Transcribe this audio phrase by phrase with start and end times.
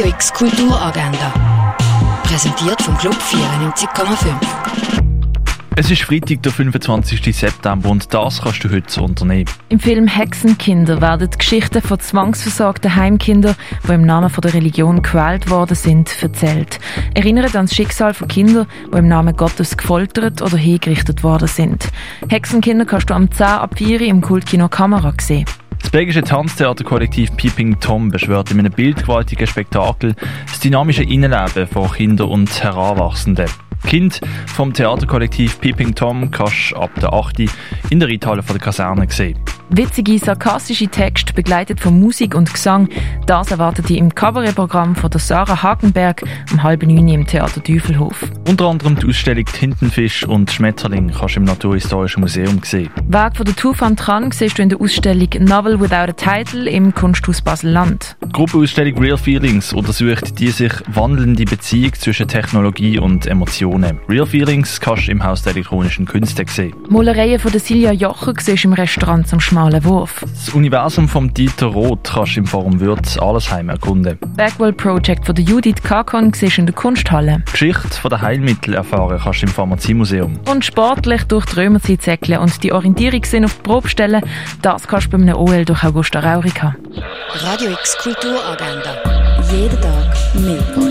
[0.00, 1.76] Radio X Kulturagenda.
[2.22, 4.34] Präsentiert vom Club 94,5.
[5.76, 7.36] Es ist Freitag, der 25.
[7.36, 9.44] September und das kannst du heute unternehmen.
[9.68, 15.50] Im Film Hexenkinder werden die Geschichten von zwangsversorgten Heimkindern, die im Namen der Religion gequält
[15.50, 16.78] worden sind, erzählt.
[17.12, 21.90] Erinnert an das Schicksal von Kindern, die im Namen Gottes gefoltert oder hingerichtet worden sind.
[22.26, 25.44] Hexenkinder kannst du am 10 ab 4 im Kultkino Kamera sehen.
[25.80, 30.14] Das belgische Tanztheaterkollektiv Peeping Tom beschwört in einem bildgewaltigen Spektakel
[30.46, 33.48] das dynamische Innenleben von Kindern und Heranwachsenden.
[33.86, 37.40] Kind vom Theaterkollektiv Peeping Tom kannst du ab der 8.
[37.90, 39.38] in der Reithalle von der Kaserne sehen.
[39.72, 42.88] Witzige, sarkastische Texte, begleitet von Musik und Gesang,
[43.26, 48.24] das erwartet ihr im Kabarettprogramm von der Sarah Hagenberg um halb neun im Theater Teufelhof.
[48.48, 52.90] Unter anderem die Ausstellung Tintenfisch und Schmetterling kannst du im Naturhistorischen Museum sehen.
[53.06, 56.92] Weg von der Tufan dran siehst du in der Ausstellung Novel Without a Title im
[56.92, 58.16] Kunsthaus Basel-Land.
[58.24, 63.69] Die Gruppenausstellung Real Feelings untersucht die sich wandelnde Beziehung zwischen Technologie und Emotionen.
[64.08, 66.74] Real Feelings kannst du im Haus der elektronischen Künste sehen.
[66.88, 70.20] Malereien von der Silja Jocher siehst du im Restaurant zum Schmal schmalen Wurf.
[70.20, 74.18] Das Universum von Dieter Roth kannst du im Forum Würz Allesheim erkunden.
[74.36, 77.42] Backwell Project von der Judith Kakon siehst in der Kunsthalle.
[77.46, 80.40] Die Geschichte von der Heilmittel erfahren kannst du im Pharmaziemuseum.
[80.50, 84.22] Und sportlich durch die Römerzeit säckeln und die Orientierung sind auf die Probestellen,
[84.62, 86.74] das kannst du bei einem OL durch Augusta Raurica.
[87.34, 88.96] Radio X Kulturagenda.
[89.52, 90.89] Jeden Tag mehr.